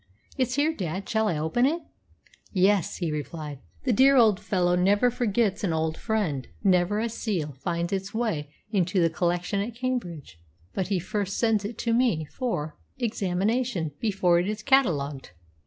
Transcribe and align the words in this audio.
"It's 0.35 0.55
here, 0.55 0.73
dad. 0.73 1.07
Shall 1.07 1.27
I 1.27 1.37
open 1.37 1.67
it?" 1.67 1.79
"Yes," 2.51 2.97
he 2.97 3.11
replied. 3.11 3.59
"That 3.83 3.97
dear 3.97 4.15
old 4.17 4.39
fellow 4.39 4.73
never 4.75 5.11
forgets 5.11 5.61
his 5.61 5.71
old 5.71 5.95
friend. 5.95 6.47
Never 6.63 6.99
a 6.99 7.07
seal 7.07 7.51
finds 7.51 7.93
its 7.93 8.11
way 8.11 8.51
into 8.71 8.99
the 8.99 9.11
collection 9.11 9.59
at 9.61 9.75
Cambridge 9.75 10.39
but 10.73 10.87
he 10.87 10.97
first 10.97 11.37
sends 11.37 11.65
it 11.65 11.77
to 11.77 11.93
me 11.93 12.25
for 12.25 12.77
examination 12.97 13.91
before 13.99 14.39
it 14.39 14.49
is 14.49 14.63
catalogued. 14.63 15.33